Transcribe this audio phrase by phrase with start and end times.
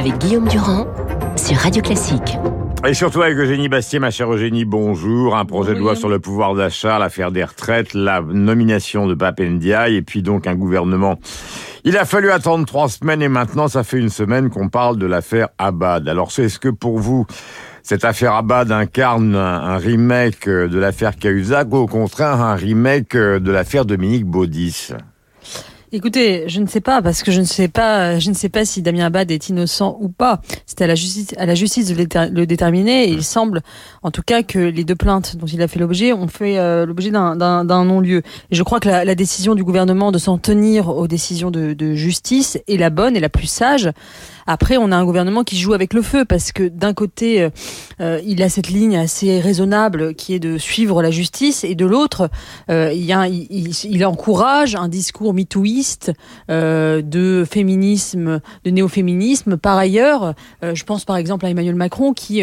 [0.00, 0.86] avec Guillaume Durand
[1.36, 2.38] sur Radio Classique.
[2.86, 5.36] Et surtout avec Eugénie Bastier, ma chère Eugénie, bonjour.
[5.36, 9.40] Un projet de loi sur le pouvoir d'achat, l'affaire des retraites, la nomination de Pape
[9.40, 11.18] Ndiaye et puis donc un gouvernement.
[11.84, 15.04] Il a fallu attendre trois semaines et maintenant ça fait une semaine qu'on parle de
[15.04, 16.08] l'affaire Abad.
[16.08, 17.26] Alors est-ce que pour vous,
[17.82, 23.52] cette affaire Abad incarne un, remake de l'affaire Cahuzac ou au contraire un remake de
[23.52, 24.94] l'affaire Dominique Baudis?
[25.92, 28.64] Écoutez, je ne sais pas parce que je ne sais pas, je ne sais pas
[28.64, 30.40] si Damien Abad est innocent ou pas.
[30.64, 31.96] C'est à la justice, à la justice de
[32.32, 33.08] le déterminer.
[33.08, 33.60] Et il semble,
[34.04, 36.86] en tout cas, que les deux plaintes dont il a fait l'objet ont fait euh,
[36.86, 38.22] l'objet d'un non-lieu.
[38.52, 41.94] Je crois que la, la, décision du gouvernement de s'en tenir aux décisions de, de
[41.94, 43.90] justice est la bonne et la plus sage.
[44.46, 47.50] Après, on a un gouvernement qui joue avec le feu parce que d'un côté, euh,
[48.00, 51.86] euh, il a cette ligne assez raisonnable qui est de suivre la justice et de
[51.86, 52.30] l'autre,
[52.70, 53.10] euh, il,
[53.50, 56.12] il, il, encourage un discours mitouiste
[56.48, 59.56] de féminisme, de néo-féminisme.
[59.56, 62.42] Par ailleurs, je pense par exemple à Emmanuel Macron qui,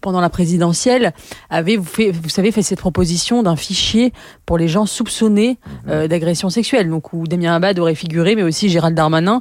[0.00, 1.12] pendant la présidentielle,
[1.50, 4.12] avait, fait, vous savez, fait cette proposition d'un fichier
[4.44, 6.90] pour les gens soupçonnés d'agression sexuelle.
[6.90, 9.40] Donc où Damien Abad aurait figuré, mais aussi Gérald Darmanin.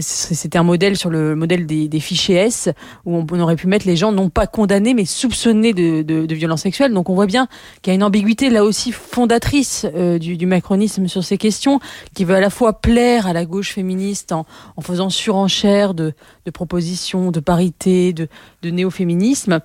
[0.00, 2.68] C'était un modèle sur le modèle des, fichiers S,
[3.04, 6.92] où on, aurait pu mettre les gens non pas condamnés, mais soupçonnés de, violences sexuelles.
[6.92, 7.48] Donc on voit bien
[7.82, 11.80] qu'il y a une ambiguïté là aussi fondatrice euh, du, macronisme sur ces questions,
[12.14, 16.12] qui veut à la fois plaire à la gauche féministe en, en faisant surenchère de,
[16.44, 18.28] de propositions, de parité, de,
[18.62, 19.60] de néo-féminisme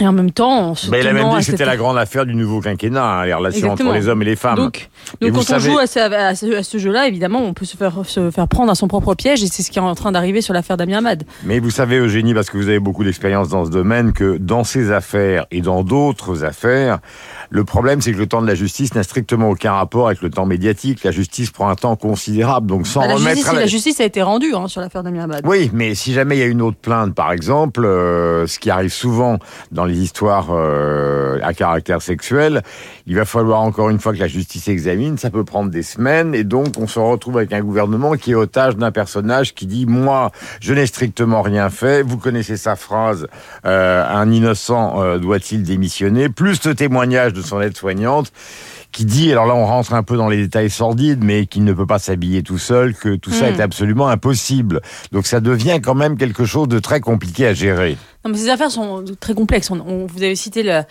[0.00, 2.34] et en même temps, Mais il a même dit que c'était la grande affaire du
[2.34, 4.56] nouveau quinquennat, hein, les relations entre les hommes et les femmes.
[4.56, 4.88] Donc,
[5.20, 8.70] donc quand on joue à ce, jeu-là, évidemment, on peut se faire, se faire prendre
[8.70, 11.00] à son propre piège, et c'est ce qui est en train d'arriver sur l'affaire Damien
[11.00, 11.24] Mad.
[11.44, 14.64] Mais vous savez, Eugénie, parce que vous avez beaucoup d'expérience dans ce domaine, que dans
[14.64, 16.98] ces affaires et dans d'autres affaires,
[17.50, 20.30] le problème, c'est que le temps de la justice n'a strictement aucun rapport avec le
[20.30, 21.02] temps médiatique.
[21.04, 23.36] La justice prend un temps considérable, donc sans bah, la remettre...
[23.36, 23.66] Justice, la...
[23.66, 25.46] justice a été rendue hein, sur l'affaire Damien Abad.
[25.46, 28.70] Oui, mais si jamais il y a une autre plainte, par exemple, euh, ce qui
[28.70, 29.38] arrive souvent
[29.72, 30.50] dans les histoires...
[30.50, 32.62] Euh, à caractère sexuel,
[33.06, 36.34] il va falloir encore une fois que la justice examine, ça peut prendre des semaines,
[36.34, 39.86] et donc on se retrouve avec un gouvernement qui est otage d'un personnage qui dit
[39.86, 42.02] moi je n'ai strictement rien fait.
[42.02, 43.26] Vous connaissez sa phrase
[43.64, 46.28] euh, un innocent euh, doit-il démissionner?
[46.28, 48.32] Plus le témoignage de son aide-soignante
[48.92, 51.72] qui dit, alors là on rentre un peu dans les détails sordides, mais qu'il ne
[51.72, 53.54] peut pas s'habiller tout seul, que tout ça hmm.
[53.54, 54.80] est absolument impossible.
[55.12, 57.96] Donc ça devient quand même quelque chose de très compliqué à gérer.
[58.24, 59.70] Non, mais ces affaires sont très complexes.
[59.70, 60.82] On, vous avez cité le,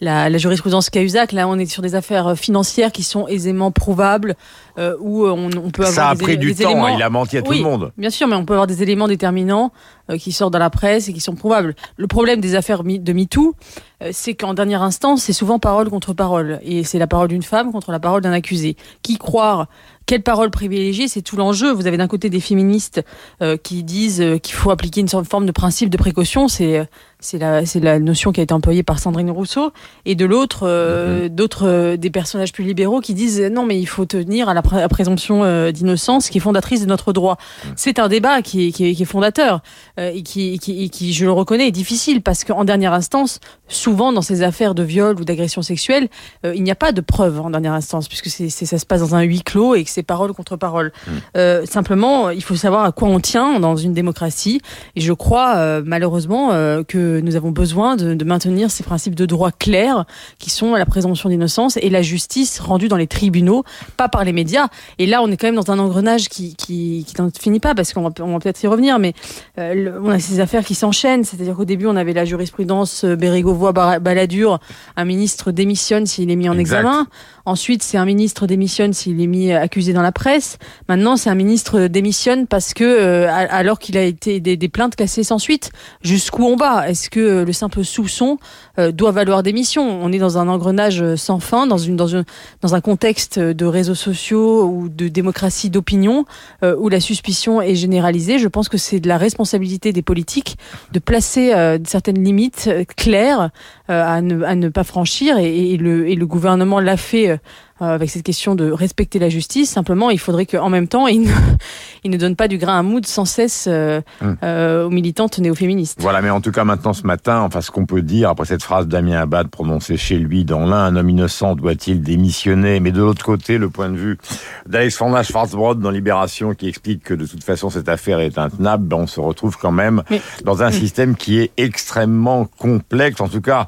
[0.00, 1.32] la, la, jurisprudence Cahuzac.
[1.32, 4.34] Là, on est sur des affaires financières qui sont aisément prouvables,
[4.78, 6.88] euh, où on, on, peut avoir ça a des, pris du temps.
[6.88, 7.92] Il a menti à tout le monde.
[7.96, 9.72] Bien sûr, mais on peut avoir des éléments déterminants
[10.10, 11.74] euh, qui sortent dans la presse et qui sont prouvables.
[11.96, 13.54] Le problème des affaires de MeToo,
[14.02, 17.42] euh, c'est qu'en dernière instance, c'est souvent parole contre parole, et c'est la parole d'une
[17.42, 18.76] femme contre la parole d'un accusé.
[19.02, 19.68] Qui croire
[20.06, 21.72] quelle parole privilégier C'est tout l'enjeu.
[21.72, 23.02] Vous avez d'un côté des féministes
[23.40, 26.48] euh, qui disent euh, qu'il faut appliquer une forme de principe de précaution.
[26.48, 26.86] C'est
[27.24, 29.72] c'est la, c'est la notion qui a été employée par Sandrine Rousseau,
[30.04, 31.28] et de l'autre, euh, mm-hmm.
[31.30, 34.60] d'autres, euh, des personnages plus libéraux qui disent non, mais il faut tenir à la,
[34.64, 37.36] présomption euh, d'innocence qui est fondatrice de notre droit.
[37.76, 39.60] C'est un débat qui est, qui est, qui est fondateur
[39.98, 44.22] et qui, qui, qui, je le reconnais, est difficile parce qu'en dernière instance, souvent dans
[44.22, 46.08] ces affaires de viol ou d'agression sexuelle,
[46.44, 49.14] il n'y a pas de preuves en dernière instance puisque c'est, ça se passe dans
[49.14, 50.92] un huis clos et que c'est parole contre parole.
[51.06, 51.66] Mm.
[51.66, 54.60] simplement, il faut savoir à quoi on tient dans une démocratie
[54.96, 56.50] et je crois malheureusement
[56.84, 60.04] que nous avons besoin de, de, maintenir ces principes de droit clairs
[60.38, 63.64] qui sont la présomption d'innocence et la justice rendue dans les tribunaux,
[63.96, 64.53] pas par les médias.
[64.98, 67.74] Et là, on est quand même dans un engrenage qui, qui, qui n'en finit pas
[67.74, 69.14] parce qu'on va, peut-être y revenir, mais
[69.58, 71.24] euh, on a ces affaires qui s'enchaînent.
[71.24, 74.58] C'est-à-dire qu'au début, on avait la jurisprudence euh, Bérégovoy-Balladur,
[74.96, 77.06] un ministre démissionne s'il est mis en examen.
[77.46, 80.58] Ensuite, c'est un ministre démissionne s'il est mis accusé dans la presse.
[80.88, 84.96] Maintenant, c'est un ministre démissionne parce que euh, alors qu'il a été des, des plaintes
[84.96, 85.70] classées sans suite.
[86.02, 86.88] Jusqu'où on va?
[86.88, 88.38] Est-ce que euh, le simple soupçon
[88.78, 92.24] euh, doit valoir démission On est dans un engrenage sans fin, dans une dans une
[92.62, 96.24] dans un contexte de réseaux sociaux ou de démocratie d'opinion
[96.62, 98.38] où la suspicion est généralisée.
[98.38, 100.56] Je pense que c'est de la responsabilité des politiques
[100.92, 101.52] de placer
[101.84, 103.50] certaines limites claires
[103.88, 107.36] à ne, à, ne, pas franchir et, et, le, et le gouvernement l'a fait euh,
[107.80, 109.70] avec cette question de respecter la justice.
[109.70, 111.30] Simplement, il faudrait qu'en même temps, il ne,
[112.04, 114.00] il ne donne pas du grain à moudre sans cesse euh,
[114.42, 115.98] euh, aux militantes néo-féministes.
[116.00, 118.62] Voilà, mais en tout cas, maintenant, ce matin, enfin, ce qu'on peut dire, après cette
[118.62, 122.80] phrase d'Amien Abad prononcée chez lui, dans l'un, un homme innocent doit-il démissionner?
[122.80, 124.18] Mais de l'autre côté, le point de vue
[124.66, 128.98] d'Alexandra Schwarzbrod dans Libération, qui explique que de toute façon, cette affaire est intenable, ben,
[128.98, 130.02] on se retrouve quand même
[130.44, 130.72] dans un hum.
[130.72, 133.20] système qui est extrêmement complexe.
[133.20, 133.66] En tout cas,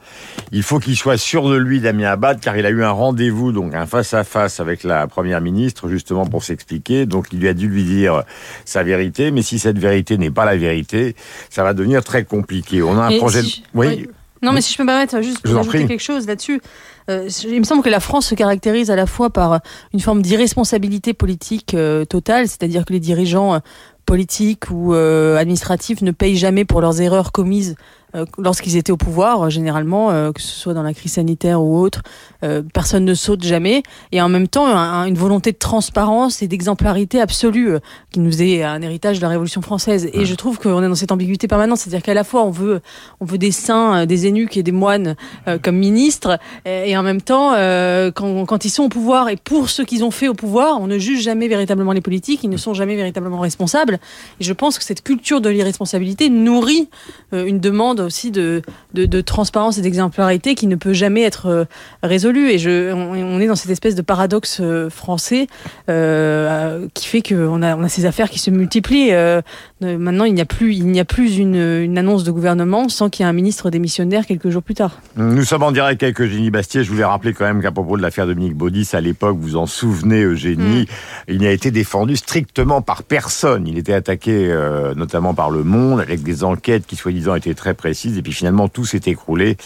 [0.52, 3.52] il faut qu'il soit sûr de lui, Damien Abad, car il a eu un rendez-vous,
[3.52, 7.06] donc un face à face avec la première ministre, justement pour s'expliquer.
[7.06, 8.22] Donc, il lui a dû lui dire
[8.64, 9.30] sa vérité.
[9.30, 11.16] Mais si cette vérité n'est pas la vérité,
[11.50, 12.82] ça va devenir très compliqué.
[12.82, 13.42] On a un Et projet.
[13.42, 13.86] si- de- Oui.
[13.88, 14.08] oui.
[14.42, 16.60] Non, mais si je peux me permettre, juste Je vous pour ajouter quelque chose là-dessus.
[17.08, 19.60] Euh, il me semble que la France se caractérise à la fois par
[19.94, 23.58] une forme d'irresponsabilité politique euh, totale, c'est-à-dire que les dirigeants euh,
[24.06, 27.74] politiques ou euh, administratifs ne payent jamais pour leurs erreurs commises
[28.14, 31.60] euh, lorsqu'ils étaient au pouvoir, euh, généralement, euh, que ce soit dans la crise sanitaire
[31.60, 32.02] ou autre.
[32.44, 33.82] Euh, personne ne saute jamais.
[34.12, 37.78] Et en même temps, un- une volonté de transparence et d'exemplarité absolue euh,
[38.12, 40.08] qui nous est un héritage de la Révolution française.
[40.12, 42.80] Et je trouve qu'on est dans cette ambiguïté permanente, c'est-à-dire qu'à la fois on veut,
[43.20, 45.16] on veut des saints, des eunuques et des moines
[45.48, 49.36] euh, comme ministres, et en même temps, euh, quand, quand ils sont au pouvoir et
[49.36, 52.50] pour ce qu'ils ont fait au pouvoir, on ne juge jamais véritablement les politiques, ils
[52.50, 53.95] ne sont jamais véritablement responsables.
[54.40, 56.88] Et je pense que cette culture de l'irresponsabilité nourrit
[57.32, 58.62] euh, une demande aussi de,
[58.94, 61.64] de, de transparence et d'exemplarité qui ne peut jamais être euh,
[62.02, 62.50] résolue.
[62.50, 65.46] Et je, on, on est dans cette espèce de paradoxe euh, français
[65.88, 69.12] euh, qui fait qu'on a, on a ces affaires qui se multiplient.
[69.12, 69.40] Euh,
[69.80, 73.10] maintenant, il n'y a plus, il n'y a plus une, une annonce de gouvernement sans
[73.10, 75.00] qu'il y ait un ministre démissionnaire quelques jours plus tard.
[75.16, 76.84] Nous sommes en direct avec Eugénie Bastier.
[76.84, 79.66] Je voulais rappeler quand même qu'à propos de l'affaire Dominique Baudis, à l'époque, vous en
[79.66, 80.86] souvenez, Eugénie,
[81.28, 83.66] il n'a été défendu strictement par personne.
[83.66, 88.18] Il attaqué euh, notamment par Le Monde, avec des enquêtes qui, soi-disant, étaient très précises.
[88.18, 89.56] Et puis finalement, tout s'est écroulé.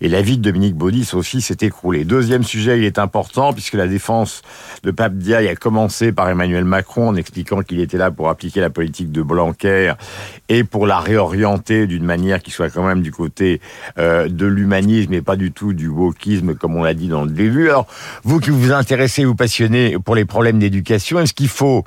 [0.00, 2.04] Et la vie de Dominique Baudis aussi s'est écroulée.
[2.04, 4.42] Deuxième sujet, il est important, puisque la défense
[4.82, 8.60] de Pape Diaye a commencé par Emmanuel Macron en expliquant qu'il était là pour appliquer
[8.60, 9.94] la politique de Blanquer
[10.48, 13.60] et pour la réorienter d'une manière qui soit quand même du côté
[13.98, 17.30] euh, de l'humanisme et pas du tout du wokisme comme on l'a dit dans le
[17.30, 17.68] début.
[17.68, 17.86] Alors,
[18.24, 21.84] vous qui vous intéressez, vous passionnez pour les problèmes d'éducation, est-ce qu'il faut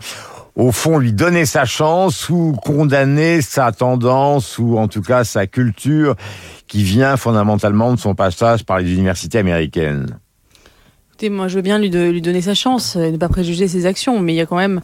[0.59, 5.47] au fond lui donner sa chance ou condamner sa tendance ou en tout cas sa
[5.47, 6.15] culture
[6.67, 10.19] qui vient fondamentalement de son passage par les universités américaines.
[11.07, 13.85] Écoutez, moi, je veux bien lui, lui donner sa chance et ne pas préjuger ses
[13.85, 14.81] actions, mais il y a quand même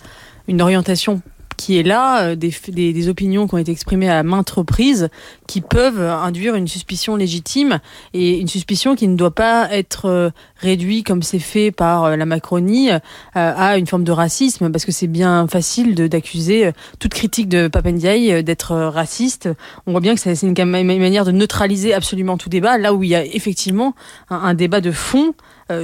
[0.48, 1.22] une orientation
[1.58, 5.10] qui est là, euh, des, des, opinions qui ont été exprimées à maintes reprises,
[5.48, 7.80] qui peuvent induire une suspicion légitime
[8.14, 12.16] et une suspicion qui ne doit pas être euh, réduite, comme c'est fait par euh,
[12.16, 12.90] la Macronie,
[13.34, 18.44] à une forme de racisme, parce que c'est bien facile d'accuser toute critique de Papendiaï
[18.44, 19.50] d'être raciste.
[19.86, 23.10] On voit bien que c'est une, manière de neutraliser absolument tout débat, là où il
[23.10, 23.94] y a effectivement
[24.30, 25.34] un, débat de fond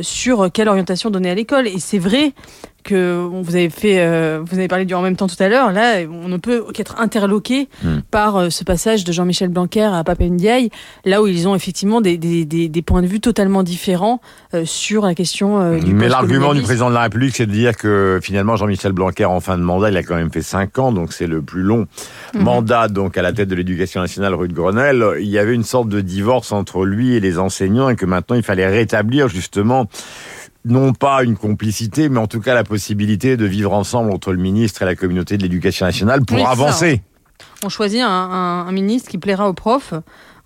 [0.01, 1.67] sur quelle orientation donner à l'école.
[1.67, 2.33] Et c'est vrai
[2.83, 5.71] que vous avez fait, euh, vous avez parlé du en même temps tout à l'heure.
[5.71, 7.99] Là, on ne peut qu'être interloqué Mm.
[8.11, 10.69] par euh, ce passage de Jean-Michel Blanquer à Papendiaï,
[11.05, 14.21] là où ils ont effectivement des, des, des, des points de vue totalement différents
[14.53, 17.75] euh, sur la question du Mais l'argument du président de la République, c'est de dire
[17.77, 20.91] que finalement Jean-Michel Blanquer, en fin de mandat, il a quand même fait cinq ans,
[20.91, 21.87] donc c'est le plus long
[22.33, 22.43] Mhm.
[22.43, 25.03] mandat donc à la tête de l'éducation nationale rue de Grenelle.
[25.19, 28.35] Il y avait une sorte de divorce entre lui et les enseignants et que maintenant
[28.35, 29.87] il fallait rétablir justement
[30.65, 34.37] non pas une complicité, mais en tout cas la possibilité de vivre ensemble entre le
[34.37, 36.51] ministre et la communauté de l'éducation nationale pour Oui, c'est ça.
[36.51, 37.01] avancer.
[37.63, 39.93] On choisit un, un- un ministre qui plaira aux profs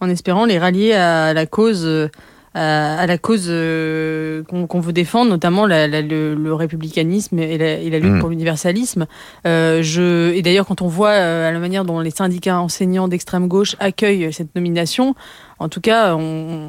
[0.02, 2.08] en espérant les rallier à la cause, euh,
[2.56, 7.58] à, à la cause euh, qu'on veut défendre, notamment la- la- le, le républicanisme et
[7.58, 8.20] la, et la lutte Mm.
[8.20, 9.06] pour l'universalisme.
[9.46, 13.48] Euh, je, et d'ailleurs, quand on voit euh, la manière dont les syndicats enseignants d'extrême
[13.48, 15.16] gauche accueillent cette nomination,
[15.60, 16.20] en tout cas, on-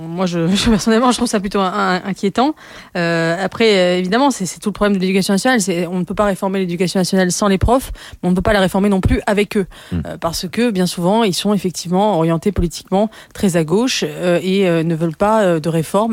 [0.08, 2.54] moi, je, je- personnellement, je trouve ça plutôt un- un- inquiétant.
[2.96, 5.60] Euh, après, euh, évidemment, c'est tout le problème de l'éducation nationale.
[5.90, 8.52] On ne peut pas réformer l'éducation nationale sans les profs, mais on ne peut pas
[8.52, 9.96] la réformer non plus avec eux, Mm.
[10.06, 14.68] Euh, parce que bien souvent, ils sont effectivement orientés politiquement très à gauche euh, et
[14.68, 15.68] euh, ne veulent pas euh, de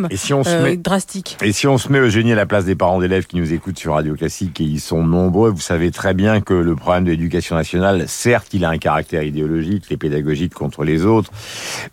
[0.09, 1.37] Et si on se euh, met drastiques.
[1.41, 3.79] Et si on se met Eugénie à la place des parents d'élèves qui nous écoutent
[3.79, 7.11] sur Radio Classique, et ils sont nombreux, vous savez très bien que le problème de
[7.11, 11.31] l'éducation nationale, certes, il a un caractère idéologique, les pédagogiques contre les autres,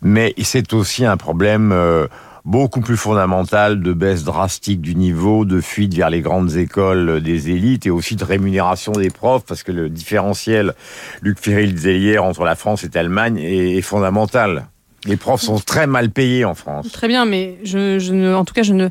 [0.01, 2.07] mais c'est aussi un problème euh,
[2.45, 7.49] beaucoup plus fondamental de baisse drastique du niveau, de fuite vers les grandes écoles des
[7.49, 10.73] élites et aussi de rémunération des profs, parce que le différentiel,
[11.21, 14.67] Luc Ferry le disait hier, entre la France et l'Allemagne est fondamental.
[15.05, 16.91] Les profs sont très mal payés en France.
[16.91, 18.89] Très bien, mais je, je ne, en tout cas, je ne,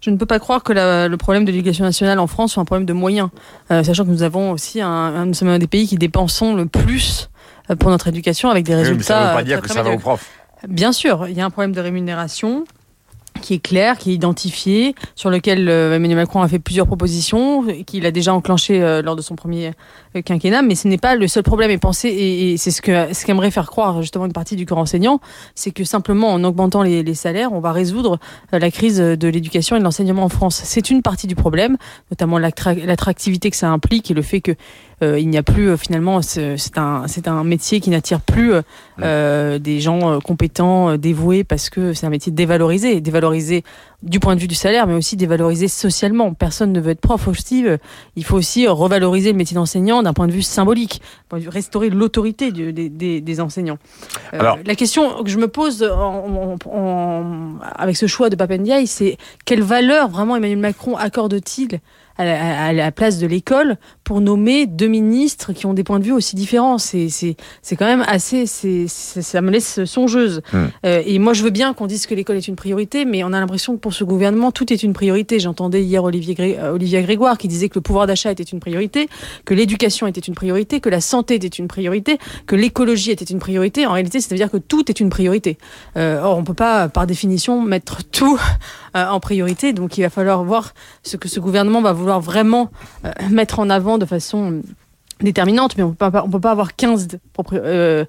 [0.00, 2.62] je ne peux pas croire que la- le problème de l'éducation nationale en France soit
[2.62, 3.28] un problème de moyens,
[3.70, 6.64] Euh, sachant que nous avons aussi un, nous sommes un des pays qui dépensons le
[6.66, 7.28] plus
[7.70, 8.96] euh, pour notre éducation avec des Oui, résultats.
[8.98, 10.30] mais ça ne veut pas euh, dire très, que très ça va aux profs.
[10.66, 12.64] Bien sûr, il y a un problème de rémunération
[13.40, 17.64] qui est clair, qui est identifié, sur lequel euh, Emmanuel Macron a fait plusieurs propositions,
[17.86, 19.72] qu'il a déjà enclenché euh, lors de son premier
[20.16, 21.70] euh, quinquennat, mais ce n'est pas le seul problème.
[21.70, 22.80] Et penser, et, c'est ce
[23.24, 25.20] qu'aimerait faire croire justement une partie du corps enseignant,
[25.54, 28.18] c'est que simplement en augmentant les, les salaires, on va résoudre
[28.52, 30.60] la crise de l'éducation et de l'enseignement en France.
[30.64, 31.76] C'est une partie du problème,
[32.10, 34.52] notamment l'attra- l'attractivité que ça implique et le fait que
[35.02, 38.52] il n'y a plus finalement c'est un c'est un métier qui n'attire plus
[38.98, 43.64] des gens compétents, dévoués parce que c'est un métier dévalorisé, dévalorisé
[44.02, 46.32] du point de vue du salaire, mais aussi dévalorisé socialement.
[46.32, 47.66] Personne ne veut être prof aussi.
[48.16, 53.40] Il faut aussi revaloriser le métier d'enseignant d'un point de vue symbolique, restaurer l'autorité des,
[53.40, 53.78] enseignants.
[54.32, 55.82] Alors, la question que je me pose
[57.76, 61.80] avec ce choix de Papendiaï, c'est quelle valeur vraiment Emmanuel Macron accorde-t-il
[62.20, 66.12] à la, place de l'école pour nommer deux ministres qui ont des points de vue
[66.12, 66.78] aussi différents.
[66.78, 70.42] C'est c'est quand même assez c'est ça me laisse songeuse.
[70.52, 70.66] Hmm.
[70.84, 73.32] Euh, et moi je veux bien qu'on dise que l'école est une priorité, mais on
[73.32, 75.38] a l'impression que pour ce gouvernement tout est une priorité.
[75.38, 79.08] J'entendais hier Olivier euh, Olivia Grégoire qui disait que le pouvoir d'achat était une priorité,
[79.44, 83.38] que l'éducation était une priorité, que la santé était une priorité, que l'écologie était une
[83.38, 83.86] priorité.
[83.86, 85.58] En réalité, c'est à dire que tout est une priorité.
[85.96, 88.38] Euh, or on peut pas par définition mettre tout
[88.96, 89.72] euh, en priorité.
[89.72, 90.74] Donc il va falloir voir
[91.04, 92.70] ce que ce gouvernement va vouloir vraiment
[93.04, 94.62] euh, mettre en avant de façon
[95.20, 97.08] déterminante, mais on peut pas, on peut pas avoir 15
[97.52, 98.04] euh,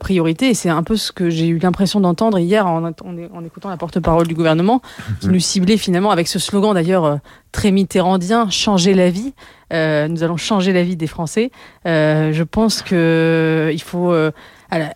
[0.00, 0.48] priorités.
[0.50, 3.76] Et c'est un peu ce que j'ai eu l'impression d'entendre hier en, en, écoutant la
[3.76, 4.80] porte-parole du gouvernement,
[5.20, 7.18] qui nous ciblait finalement avec ce slogan d'ailleurs
[7.52, 9.34] très mitterrandien, changer la vie.
[9.70, 11.50] Nous allons changer la vie des Français.
[11.84, 14.14] je pense que il faut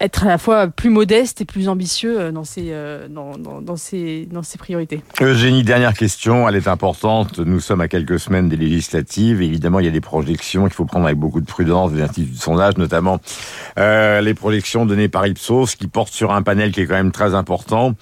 [0.00, 3.61] être à la fois plus modeste et plus ambitieux euh, dans ses, euh, dans, dans,
[3.61, 5.03] dans, ses, dans ses priorités.
[5.21, 7.39] Eugénie, dernière question, elle est importante.
[7.39, 9.43] Nous sommes à quelques semaines des législatives.
[9.43, 12.33] Évidemment, il y a des projections qu'il faut prendre avec beaucoup de prudence des instituts
[12.33, 13.21] de sondage, notamment
[13.79, 17.12] euh, les projections données par Ipsos, qui portent sur un panel qui est quand même
[17.12, 17.95] très important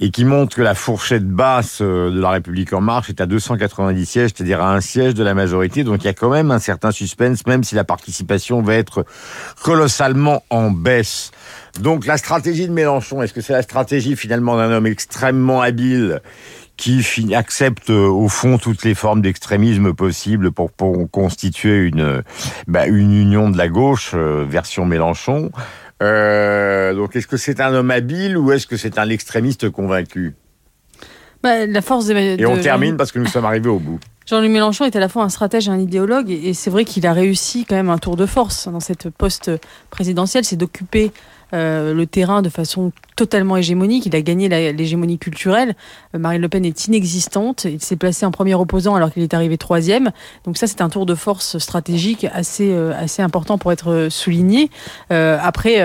[0.00, 3.26] et qui montre que la fourchette basse euh, de la République en marche est à
[3.26, 5.82] 290 sièges, c'est-à-dire à un siège de la majorité.
[5.82, 9.04] Donc il y a quand même un certain suspense, même si la participation va être
[9.62, 11.30] colossalement en baisse.
[11.80, 16.20] Donc la stratégie de Mélenchon, est-ce que c'est la stratégie finalement d'un homme extrêmement habile
[16.76, 20.70] qui accepte euh, au fond toutes les formes d'extrémisme possibles pour,
[21.10, 22.22] constituer une,
[22.66, 25.50] bah, une union de la gauche, euh, version Mélenchon.
[26.02, 30.34] Euh, donc est-ce que c'est un homme habile ou est-ce que c'est un extrémiste convaincu?
[31.42, 34.00] Bah, La force Et on termine parce que nous sommes arrivés au bout.
[34.26, 37.06] Jean-Luc Mélenchon est à la fois un stratège et un idéologue, et c'est vrai qu'il
[37.06, 39.52] a réussi quand même un tour de force dans cette poste
[39.88, 41.12] présidentielle, c'est d'occuper
[41.54, 44.04] euh, le terrain de façon totalement hégémonique.
[44.06, 45.76] Il a gagné l'hégémonie culturelle.
[46.14, 47.64] Euh, Marine Le Pen est inexistante.
[47.64, 50.10] Il s'est placé en premier opposant alors qu'il est arrivé troisième.
[50.44, 54.70] Donc ça, c'est un tour de force stratégique assez euh, assez important pour être souligné.
[55.10, 55.76] après,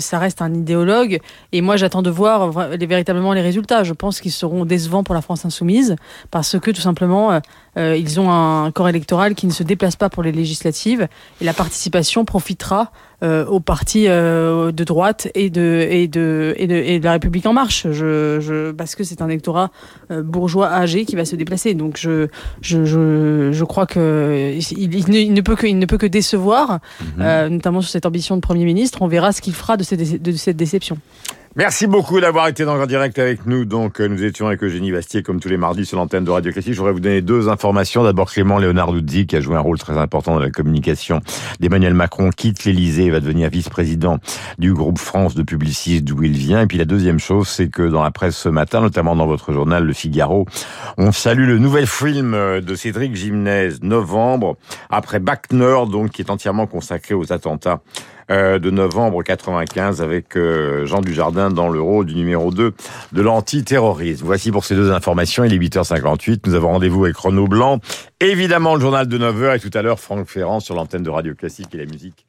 [0.00, 1.18] ça reste un idéologue.
[1.52, 3.82] Et moi, j'attends de voir les, véritablement les résultats.
[3.82, 5.96] Je pense qu'ils seront décevants pour la France insoumise
[6.30, 7.40] parce que tout simplement,
[7.78, 11.08] ils ont un corps électoral qui ne se déplace pas pour les législatives
[11.40, 12.90] et la participation profitera
[13.24, 17.10] euh, aux partis euh, de droite et de, et, de, et, de, et de la
[17.10, 19.72] République en marche, je, je, parce que c'est un électorat
[20.12, 21.74] euh, bourgeois âgé qui va se déplacer.
[21.74, 22.28] Donc je,
[22.60, 26.78] je, je, je crois que il, il, ne, peut que, il ne peut que décevoir,
[27.16, 27.48] mhm.
[27.48, 29.02] notamment sur cette ambition de Premier ministre.
[29.02, 30.96] On verra ce qu'il fera de cette, de cette déception.
[31.58, 33.64] Merci beaucoup d'avoir été dans le direct avec nous.
[33.64, 36.52] Donc, euh, nous étions avec Eugénie Bastier, comme tous les mardis, sur l'antenne de Radio
[36.52, 36.72] Classique.
[36.72, 38.04] Je voudrais vous donner deux informations.
[38.04, 41.20] D'abord, Clément Léonard Luzzi, qui a joué un rôle très important dans la communication
[41.58, 44.18] d'Emmanuel Macron, quitte l'Élysée et va devenir vice-président
[44.58, 46.60] du groupe France de Publicis, d'où il vient.
[46.60, 49.52] Et puis, la deuxième chose, c'est que dans la presse ce matin, notamment dans votre
[49.52, 50.46] journal Le Figaro,
[50.96, 54.56] on salue le nouvel film de Cédric Gimnez, Novembre,
[54.90, 57.80] après Bac donc, qui est entièrement consacré aux attentats
[58.30, 62.74] euh, de novembre 95 avec euh, Jean Dujardin dans le rôle du numéro 2
[63.12, 64.24] de l'antiterrorisme.
[64.24, 67.80] Voici pour ces deux informations, il est 8h58, nous avons rendez-vous avec Renaud Blanc,
[68.20, 71.34] évidemment le journal de 9h et tout à l'heure Franck Ferrand sur l'antenne de Radio
[71.34, 72.27] Classique et la musique.